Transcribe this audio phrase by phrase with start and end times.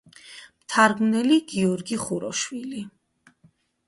[0.61, 2.81] მთარგმნელი: გიორგი ხუროშვილი.